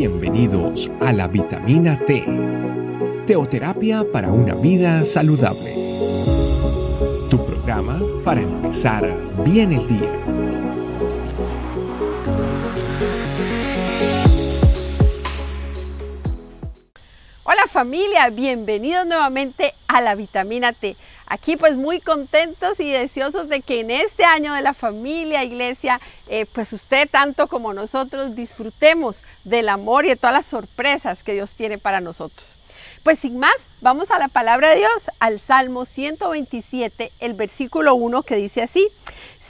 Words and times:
Bienvenidos 0.00 0.90
a 1.02 1.12
la 1.12 1.28
vitamina 1.28 1.98
T, 2.06 2.24
teoterapia 3.26 4.02
para 4.10 4.30
una 4.32 4.54
vida 4.54 5.04
saludable. 5.04 5.74
Tu 7.28 7.36
programa 7.44 8.00
para 8.24 8.40
empezar 8.40 9.14
bien 9.44 9.72
el 9.72 9.86
día. 9.86 10.10
Hola 17.44 17.66
familia, 17.70 18.30
bienvenidos 18.30 19.06
nuevamente 19.06 19.74
a 19.86 20.00
la 20.00 20.14
vitamina 20.14 20.72
T. 20.72 20.96
Aquí 21.30 21.56
pues 21.56 21.76
muy 21.76 22.00
contentos 22.00 22.80
y 22.80 22.90
deseosos 22.90 23.48
de 23.48 23.62
que 23.62 23.78
en 23.78 23.92
este 23.92 24.24
año 24.24 24.52
de 24.52 24.62
la 24.62 24.74
familia, 24.74 25.44
iglesia, 25.44 26.00
eh, 26.28 26.44
pues 26.52 26.72
usted 26.72 27.08
tanto 27.08 27.46
como 27.46 27.72
nosotros 27.72 28.34
disfrutemos 28.34 29.22
del 29.44 29.68
amor 29.68 30.04
y 30.04 30.08
de 30.08 30.16
todas 30.16 30.34
las 30.34 30.46
sorpresas 30.46 31.22
que 31.22 31.34
Dios 31.34 31.54
tiene 31.54 31.78
para 31.78 32.00
nosotros. 32.00 32.56
Pues 33.04 33.20
sin 33.20 33.38
más, 33.38 33.54
vamos 33.80 34.10
a 34.10 34.18
la 34.18 34.26
palabra 34.26 34.70
de 34.70 34.78
Dios, 34.78 35.08
al 35.20 35.38
Salmo 35.38 35.84
127, 35.84 37.12
el 37.20 37.34
versículo 37.34 37.94
1 37.94 38.24
que 38.24 38.34
dice 38.34 38.64
así, 38.64 38.88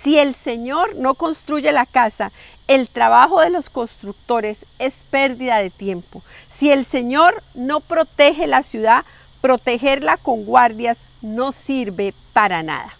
si 0.02 0.19
el 0.19 0.35
Señor 0.35 0.97
no 0.97 1.15
construye 1.15 1.73
la 1.73 1.87
casa, 1.87 2.30
el 2.69 2.88
trabajo 2.88 3.41
de 3.41 3.49
los 3.49 3.71
constructores 3.71 4.59
es 4.79 4.93
pérdida 5.09 5.57
de 5.57 5.71
tiempo. 5.71 6.23
Si 6.55 6.71
el 6.71 6.85
Señor 6.85 7.43
no 7.55 7.80
protege 7.80 8.47
la 8.47 8.62
ciudad, 8.62 9.07
protegerla 9.41 10.19
con 10.19 10.45
guardias 10.45 10.99
no 11.23 11.52
sirve 11.52 12.15
para 12.33 12.62
nada. 12.62 12.92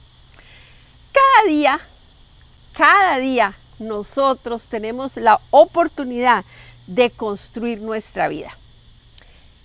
Cada 1.12 1.48
día, 1.48 1.80
cada 2.73 3.19
día 3.19 3.55
nosotros 3.79 4.62
tenemos 4.65 5.16
la 5.16 5.41
oportunidad 5.51 6.45
de 6.87 7.10
construir 7.10 7.80
nuestra 7.80 8.29
vida. 8.29 8.57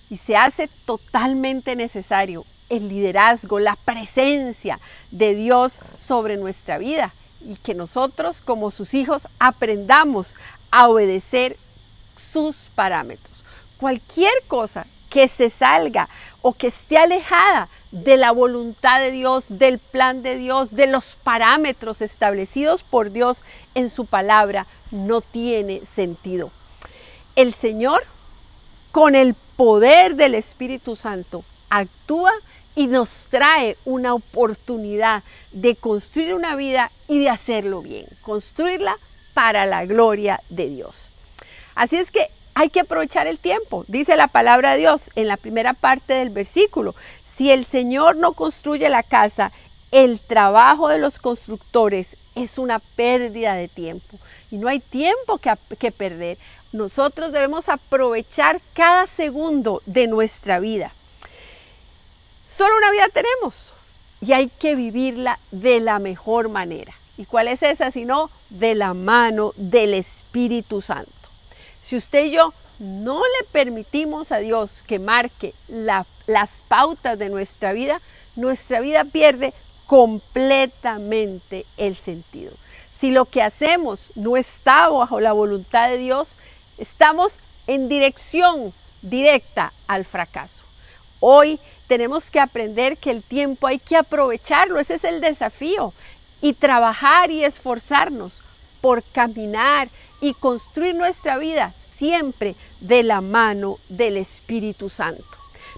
Y 0.08 0.18
se 0.18 0.36
hace 0.36 0.68
totalmente 0.84 1.76
necesario 1.76 2.44
el 2.68 2.88
liderazgo, 2.88 3.58
la 3.58 3.76
presencia 3.76 4.78
de 5.10 5.34
Dios 5.34 5.78
sobre 5.98 6.36
nuestra 6.36 6.78
vida 6.78 7.12
y 7.40 7.56
que 7.56 7.74
nosotros 7.74 8.40
como 8.40 8.70
sus 8.70 8.94
hijos 8.94 9.28
aprendamos 9.38 10.34
a 10.70 10.88
obedecer 10.88 11.56
sus 12.16 12.56
parámetros. 12.74 13.44
Cualquier 13.78 14.32
cosa 14.48 14.86
que 15.10 15.28
se 15.28 15.50
salga 15.50 16.08
o 16.42 16.52
que 16.52 16.68
esté 16.68 16.98
alejada 16.98 17.68
de 18.04 18.16
la 18.16 18.30
voluntad 18.30 19.00
de 19.00 19.10
Dios, 19.10 19.44
del 19.48 19.78
plan 19.78 20.22
de 20.22 20.36
Dios, 20.36 20.74
de 20.74 20.86
los 20.86 21.16
parámetros 21.22 22.02
establecidos 22.02 22.82
por 22.82 23.10
Dios 23.10 23.42
en 23.74 23.88
su 23.88 24.04
palabra, 24.04 24.66
no 24.90 25.22
tiene 25.22 25.80
sentido. 25.94 26.50
El 27.36 27.54
Señor, 27.54 28.02
con 28.92 29.14
el 29.14 29.34
poder 29.56 30.16
del 30.16 30.34
Espíritu 30.34 30.94
Santo, 30.94 31.42
actúa 31.70 32.32
y 32.74 32.86
nos 32.86 33.08
trae 33.30 33.76
una 33.86 34.14
oportunidad 34.14 35.22
de 35.52 35.74
construir 35.74 36.34
una 36.34 36.54
vida 36.54 36.90
y 37.08 37.18
de 37.20 37.30
hacerlo 37.30 37.80
bien, 37.80 38.06
construirla 38.20 38.98
para 39.32 39.64
la 39.64 39.86
gloria 39.86 40.42
de 40.50 40.68
Dios. 40.68 41.08
Así 41.74 41.96
es 41.96 42.10
que 42.10 42.26
hay 42.54 42.70
que 42.70 42.80
aprovechar 42.80 43.26
el 43.26 43.38
tiempo. 43.38 43.84
Dice 43.88 44.16
la 44.16 44.28
palabra 44.28 44.72
de 44.72 44.78
Dios 44.78 45.10
en 45.14 45.28
la 45.28 45.36
primera 45.36 45.74
parte 45.74 46.14
del 46.14 46.30
versículo. 46.30 46.94
Si 47.36 47.50
el 47.50 47.64
Señor 47.64 48.16
no 48.16 48.32
construye 48.32 48.88
la 48.88 49.02
casa, 49.02 49.52
el 49.90 50.18
trabajo 50.20 50.88
de 50.88 50.98
los 50.98 51.18
constructores 51.18 52.16
es 52.34 52.58
una 52.58 52.78
pérdida 52.78 53.54
de 53.54 53.68
tiempo. 53.68 54.18
Y 54.50 54.56
no 54.56 54.68
hay 54.68 54.80
tiempo 54.80 55.38
que, 55.38 55.92
perder. 55.92 56.38
Nosotros 56.72 57.32
debemos 57.32 57.68
aprovechar 57.68 58.60
cada 58.74 59.06
segundo 59.06 59.82
de 59.86 60.06
nuestra 60.06 60.60
vida. 60.60 60.92
Solo 62.46 62.76
una 62.76 62.90
vida 62.90 63.08
tenemos 63.12 63.70
y 64.20 64.32
hay 64.32 64.48
que 64.48 64.74
vivirla 64.74 65.38
de 65.50 65.80
la 65.80 65.98
mejor 65.98 66.48
manera. 66.48 66.94
¿Y 67.18 67.26
cuál 67.26 67.48
es 67.48 67.62
esa? 67.62 67.90
Sino 67.90 68.30
de 68.50 68.74
la 68.74 68.94
mano 68.94 69.52
del 69.56 69.94
Espíritu 69.94 70.80
Santo. 70.80 71.10
Si 71.82 71.96
usted 71.96 72.26
y 72.26 72.30
yo 72.30 72.52
no 72.78 73.20
le 73.20 73.46
permitimos 73.52 74.32
a 74.32 74.38
Dios 74.38 74.82
que 74.86 74.98
marque 74.98 75.54
las 75.68 76.06
pautas 76.68 77.18
de 77.18 77.28
nuestra 77.28 77.72
vida, 77.72 78.00
nuestra 78.34 78.80
vida 78.80 79.04
pierde 79.04 79.54
completamente 79.86 81.64
el 81.76 81.96
sentido. 81.96 82.52
Si 83.00 83.10
lo 83.10 83.24
que 83.24 83.42
hacemos 83.42 84.08
no 84.14 84.36
está 84.36 84.88
bajo 84.88 85.20
la 85.20 85.32
voluntad 85.32 85.88
de 85.88 85.98
Dios, 85.98 86.32
estamos 86.78 87.34
en 87.66 87.88
dirección 87.88 88.72
directa 89.02 89.72
al 89.86 90.04
fracaso. 90.04 90.62
Hoy 91.20 91.60
tenemos 91.88 92.30
que 92.30 92.40
aprender 92.40 92.98
que 92.98 93.10
el 93.10 93.22
tiempo 93.22 93.66
hay 93.66 93.78
que 93.78 93.96
aprovecharlo, 93.96 94.80
ese 94.80 94.94
es 94.94 95.04
el 95.04 95.20
desafío, 95.20 95.92
y 96.42 96.52
trabajar 96.52 97.30
y 97.30 97.44
esforzarnos 97.44 98.40
por 98.80 99.02
caminar 99.02 99.88
y 100.20 100.34
construir 100.34 100.94
nuestra 100.94 101.38
vida 101.38 101.72
siempre 101.98 102.54
de 102.80 103.02
la 103.02 103.20
mano 103.20 103.78
del 103.88 104.16
Espíritu 104.16 104.88
Santo. 104.90 105.24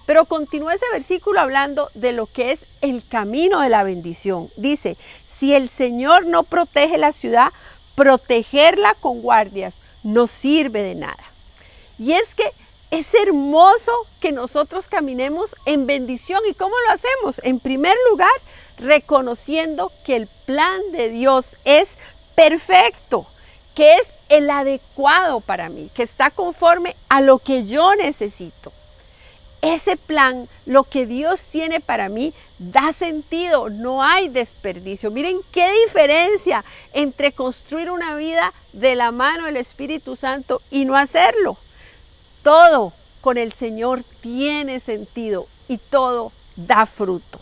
Pero 0.07 0.25
continúa 0.25 0.75
ese 0.75 0.87
versículo 0.93 1.41
hablando 1.41 1.91
de 1.95 2.13
lo 2.13 2.27
que 2.27 2.53
es 2.53 2.61
el 2.81 3.07
camino 3.07 3.61
de 3.61 3.69
la 3.69 3.83
bendición. 3.83 4.49
Dice, 4.57 4.97
si 5.39 5.55
el 5.55 5.69
Señor 5.69 6.27
no 6.27 6.45
protege 6.45 6.97
la 6.97 7.13
ciudad, 7.13 7.53
protegerla 7.95 8.95
con 8.95 9.21
guardias 9.21 9.75
no 10.03 10.27
sirve 10.27 10.83
de 10.83 10.95
nada. 10.95 11.25
Y 11.99 12.13
es 12.13 12.35
que 12.35 12.51
es 12.91 13.13
hermoso 13.15 13.93
que 14.21 14.33
nosotros 14.33 14.89
caminemos 14.89 15.55
en 15.67 15.87
bendición. 15.87 16.41
¿Y 16.49 16.55
cómo 16.55 16.75
lo 16.87 16.93
hacemos? 16.93 17.41
En 17.45 17.61
primer 17.61 17.97
lugar, 18.11 18.31
reconociendo 18.79 19.93
que 20.05 20.17
el 20.17 20.27
plan 20.47 20.81
de 20.93 21.11
Dios 21.11 21.57
es 21.65 21.91
perfecto, 22.35 23.27
que 23.75 23.95
es 23.95 24.09
el 24.29 24.51
adecuado 24.51 25.41
para 25.41 25.69
mí, 25.69 25.91
que 25.95 26.03
está 26.03 26.31
conforme 26.31 26.97
a 27.09 27.21
lo 27.21 27.39
que 27.39 27.65
yo 27.65 27.95
necesito. 27.95 28.73
Ese 29.61 29.97
plan, 29.97 30.49
lo 30.67 30.85
que 30.85 31.07
Dios 31.07 31.41
tiene 31.43 31.81
para 31.81 32.09
mí, 32.09 32.33
da 32.59 32.93
sentido, 32.93 33.71
no 33.71 34.05
hay 34.05 34.29
desperdicio. 34.29 35.11
Miren 35.11 35.41
qué 35.51 35.69
diferencia 35.85 36.65
entre 36.93 37.33
construir 37.33 37.91
una 37.91 38.15
vida 38.17 38.53
de 38.73 38.95
la 38.95 39.11
mano 39.11 39.47
del 39.47 39.57
Espíritu 39.57 40.15
Santo 40.15 40.63
y 40.71 40.85
no 40.85 40.97
hacerlo. 40.97 41.57
Todo 42.43 42.93
con 43.21 43.37
el 43.37 43.53
Señor 43.53 44.05
tiene 44.21 44.79
sentido 44.79 45.49
y 45.67 45.79
todo 45.79 46.33
da 46.55 46.87
fruto. 46.87 47.41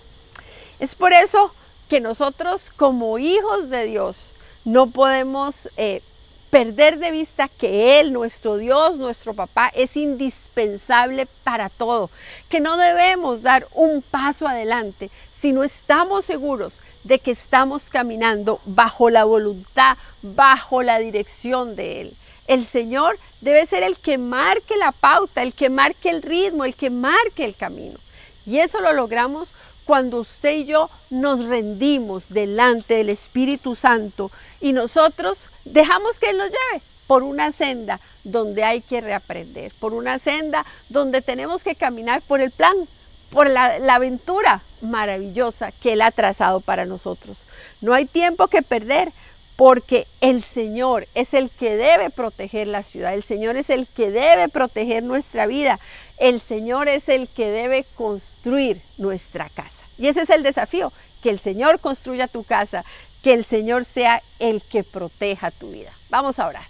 Es 0.78 0.94
por 0.94 1.12
eso 1.12 1.52
que 1.88 2.00
nosotros 2.00 2.70
como 2.74 3.18
hijos 3.18 3.68
de 3.68 3.84
Dios 3.84 4.24
no 4.64 4.88
podemos 4.88 5.68
eh, 5.76 6.02
perder 6.50 6.98
de 6.98 7.10
vista 7.10 7.48
que 7.48 8.00
Él, 8.00 8.12
nuestro 8.12 8.56
Dios, 8.56 8.96
nuestro 8.96 9.34
papá, 9.34 9.70
es 9.74 9.96
indispensable 9.96 11.26
para 11.44 11.68
todo, 11.68 12.10
que 12.48 12.60
no 12.60 12.76
debemos 12.76 13.42
dar 13.42 13.66
un 13.72 14.02
paso 14.02 14.46
adelante 14.46 15.10
si 15.40 15.52
no 15.52 15.64
estamos 15.64 16.24
seguros 16.24 16.80
de 17.04 17.18
que 17.18 17.30
estamos 17.30 17.84
caminando 17.90 18.60
bajo 18.64 19.10
la 19.10 19.24
voluntad, 19.24 19.96
bajo 20.22 20.82
la 20.82 20.98
dirección 20.98 21.76
de 21.76 22.00
Él. 22.00 22.16
El 22.48 22.66
Señor 22.66 23.18
debe 23.40 23.66
ser 23.66 23.82
el 23.82 23.96
que 23.96 24.18
marque 24.18 24.76
la 24.76 24.92
pauta, 24.92 25.42
el 25.42 25.52
que 25.52 25.68
marque 25.68 26.10
el 26.10 26.22
ritmo, 26.22 26.64
el 26.64 26.74
que 26.74 26.90
marque 26.90 27.44
el 27.44 27.54
camino. 27.54 27.98
Y 28.44 28.58
eso 28.58 28.80
lo 28.80 28.92
logramos 28.92 29.48
cuando 29.86 30.20
usted 30.20 30.56
y 30.56 30.64
yo 30.66 30.90
nos 31.10 31.44
rendimos 31.44 32.28
delante 32.28 32.94
del 32.94 33.08
Espíritu 33.08 33.76
Santo 33.76 34.30
y 34.60 34.72
nosotros 34.72 35.38
dejamos 35.64 36.18
que 36.18 36.30
Él 36.30 36.38
nos 36.38 36.50
lleve 36.50 36.82
por 37.06 37.22
una 37.22 37.52
senda 37.52 38.00
donde 38.24 38.64
hay 38.64 38.80
que 38.80 39.00
reaprender, 39.00 39.72
por 39.78 39.94
una 39.94 40.18
senda 40.18 40.66
donde 40.88 41.22
tenemos 41.22 41.62
que 41.62 41.76
caminar 41.76 42.20
por 42.22 42.40
el 42.40 42.50
plan, 42.50 42.74
por 43.30 43.48
la, 43.48 43.76
aventura 43.94 44.62
maravillosa 44.80 45.70
que 45.70 45.92
Él 45.92 46.02
ha 46.02 46.10
trazado 46.10 46.60
para 46.60 46.84
nosotros. 46.84 47.44
No 47.80 47.94
hay 47.94 48.06
tiempo 48.06 48.48
que 48.48 48.62
perder 48.62 49.12
porque 49.56 50.06
el 50.20 50.44
Señor 50.44 51.08
es 51.14 51.34
el 51.34 51.50
que 51.50 51.76
debe 51.76 52.10
proteger 52.10 52.66
la 52.66 52.82
ciudad, 52.82 53.14
el 53.14 53.22
Señor 53.22 53.56
es 53.56 53.70
el 53.70 53.86
que 53.86 54.10
debe 54.10 54.48
proteger 54.48 55.02
nuestra 55.02 55.46
vida, 55.46 55.80
el 56.18 56.40
Señor 56.40 56.88
es 56.88 57.08
el 57.08 57.28
que 57.28 57.50
debe 57.50 57.84
construir 57.94 58.80
nuestra 58.98 59.48
casa. 59.48 59.82
Y 59.98 60.08
ese 60.08 60.22
es 60.22 60.30
el 60.30 60.42
desafío, 60.42 60.92
que 61.22 61.30
el 61.30 61.38
Señor 61.38 61.80
construya 61.80 62.28
tu 62.28 62.44
casa, 62.44 62.84
que 63.22 63.32
el 63.32 63.44
Señor 63.44 63.84
sea 63.84 64.22
el 64.38 64.62
que 64.62 64.84
proteja 64.84 65.50
tu 65.50 65.70
vida. 65.70 65.92
Vamos 66.10 66.38
a 66.38 66.46
orar. 66.46 66.66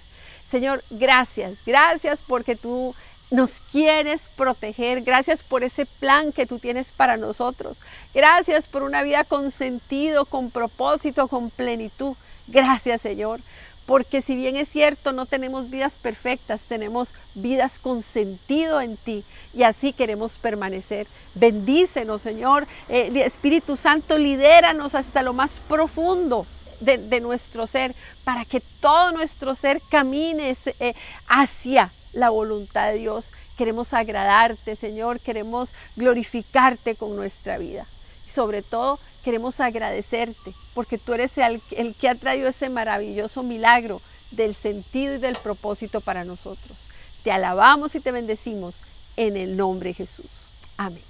Señor, 0.48 0.84
gracias, 0.90 1.54
gracias 1.66 2.20
porque 2.24 2.54
tú 2.54 2.94
nos 3.30 3.58
quieres 3.72 4.28
proteger. 4.36 5.02
Gracias 5.02 5.42
por 5.42 5.64
ese 5.64 5.86
plan 5.86 6.32
que 6.32 6.46
tú 6.46 6.58
tienes 6.58 6.92
para 6.92 7.16
nosotros. 7.16 7.78
Gracias 8.14 8.68
por 8.68 8.82
una 8.82 9.02
vida 9.02 9.24
con 9.24 9.50
sentido, 9.50 10.24
con 10.24 10.50
propósito, 10.50 11.28
con 11.28 11.50
plenitud. 11.50 12.14
Gracias, 12.46 13.00
Señor, 13.00 13.40
porque 13.86 14.22
si 14.22 14.34
bien 14.34 14.56
es 14.56 14.68
cierto, 14.68 15.12
no 15.12 15.26
tenemos 15.26 15.70
vidas 15.70 15.94
perfectas, 15.94 16.60
tenemos 16.68 17.14
vidas 17.34 17.78
con 17.78 18.02
sentido 18.02 18.80
en 18.80 18.96
ti 18.96 19.24
y 19.54 19.62
así 19.62 19.92
queremos 19.92 20.32
permanecer. 20.36 21.06
Bendícenos, 21.34 22.22
Señor. 22.22 22.66
Eh, 22.88 23.12
Espíritu 23.24 23.76
Santo, 23.76 24.18
lidéranos 24.18 24.94
hasta 24.94 25.22
lo 25.22 25.32
más 25.32 25.60
profundo 25.68 26.46
de, 26.80 27.20
nuestro 27.20 27.66
ser, 27.66 27.94
para 28.24 28.44
que 28.44 28.60
todo 28.80 29.12
nuestro 29.12 29.54
ser 29.54 29.80
camine 29.88 30.56
eh, 30.80 30.94
hacia 31.28 31.90
la 32.12 32.30
voluntad 32.30 32.90
de 32.90 32.98
Dios. 32.98 33.30
Queremos 33.56 33.94
agradarte, 33.94 34.76
Señor, 34.76 35.20
queremos 35.20 35.70
glorificarte 35.96 36.94
con 36.94 37.16
nuestra 37.16 37.56
vida. 37.56 37.86
Y 38.26 38.30
sobre 38.30 38.62
todo, 38.62 38.98
queremos 39.26 39.58
agradecerte, 39.58 40.54
porque 40.72 40.98
tú 40.98 41.12
eres 41.12 41.36
el, 41.36 41.60
el 41.72 41.96
que 41.96 42.08
ha 42.08 42.14
traído 42.14 42.48
ese 42.48 42.70
maravilloso 42.70 43.42
milagro 43.42 44.00
del 44.30 44.54
sentido 44.54 45.16
y 45.16 45.18
del 45.18 45.34
propósito 45.34 46.00
para 46.00 46.24
nosotros. 46.24 46.78
Te 47.24 47.32
alabamos 47.32 47.96
y 47.96 48.00
te 48.00 48.12
bendecimos 48.12 48.76
en 49.16 49.36
el 49.36 49.56
nombre 49.56 49.88
de 49.88 49.94
Jesús. 49.94 50.30
Amén. 50.76 51.02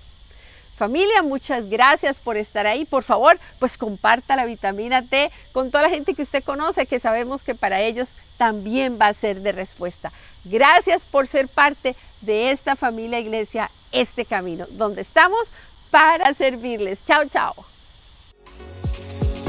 Familia, 0.79 1.23
muchas 1.23 1.69
gracias 1.69 2.19
por 2.19 2.39
estar 2.39 2.67
ahí. 2.67 2.87
Por 2.87 3.03
favor, 3.03 3.39
pues 3.59 3.77
comparta 3.77 4.35
la 4.35 4.47
vitamina 4.47 5.03
T 5.03 5.31
con 5.53 5.71
toda 5.71 5.83
la 5.83 5.91
gente 5.91 6.15
que 6.15 6.23
usted 6.23 6.43
conoce, 6.43 6.87
que 6.87 6.99
sabemos 6.99 7.43
que 7.43 7.55
para 7.55 7.83
ellos 7.83 8.15
también 8.39 8.99
va 8.99 9.09
a 9.09 9.13
ser 9.13 9.41
de 9.41 9.53
respuesta. 9.53 10.11
Gracias 10.47 11.03
por 11.03 11.27
ser 11.27 11.49
parte 11.49 11.95
de 12.23 12.51
esta 12.51 12.77
familia 12.77 13.21
iglesia, 13.21 13.71
este 13.93 14.25
camino, 14.25 14.65
donde 14.71 15.03
estamos 15.03 15.47
para 15.91 16.33
servirles. 16.33 16.99
Chao, 17.05 17.27
chao. 17.29 17.76